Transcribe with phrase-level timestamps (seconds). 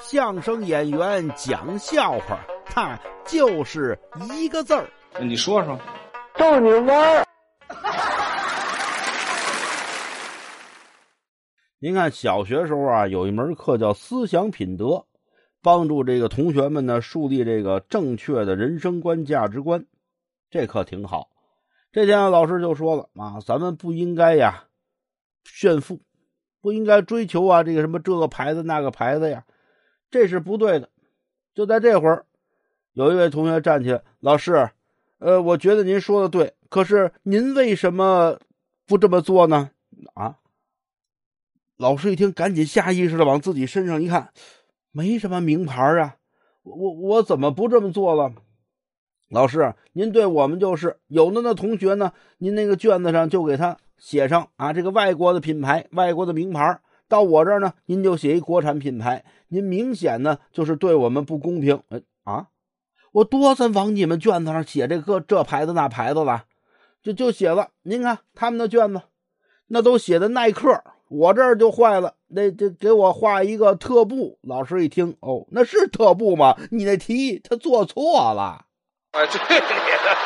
[0.00, 3.98] 相声演员讲笑话，他就是
[4.32, 4.88] 一个字儿。
[5.20, 5.78] 你说说，
[6.36, 7.24] 逗你玩儿。
[11.78, 15.04] 您看，小学时候啊，有一门课叫思想品德，
[15.62, 19.84] 帮助这个同学们呢树立这个正确的人生观、价值观。
[20.50, 21.28] 这课挺好。
[21.92, 24.64] 这天老师就说了啊，咱们不应该呀
[25.44, 26.00] 炫富，
[26.60, 29.44] 不应该追求啊这个什么这个牌子那个牌子呀，
[30.12, 30.88] 这是不对的。
[31.54, 32.24] 就在这会儿，
[32.92, 34.70] 有一位同学站起来，老师，
[35.18, 38.38] 呃，我觉得您说的对，可是您为什么
[38.86, 39.70] 不这么做呢？
[40.14, 40.38] 啊？
[41.76, 44.32] 老师一听，赶紧下意识的往自己身上一看，
[44.92, 46.16] 没什么名牌啊，
[46.62, 48.32] 我我怎么不这么做了？
[49.28, 56.80] 老师，您对我们就是有的那同学呢，您那个卷子上就给他写上啊，这个外国的品牌、外国的名牌，
[57.12, 61.78] 到我这儿呢，您就写一国产品牌，您明显呢就是对我们不公平。
[61.90, 62.46] 哎啊，
[63.12, 66.44] 我多次往你们卷子上写这个这牌子那牌子了，
[67.02, 67.68] 就就写了。
[67.82, 69.02] 您看他们的卷子，
[69.66, 70.82] 那都写的耐克。
[71.08, 74.38] 我这儿就坏了，那这给我画一个特步。
[74.40, 76.56] 老师一听，哦，那是特步吗？
[76.70, 78.64] 你那题他做错了。
[79.10, 80.16] 哎，对你的。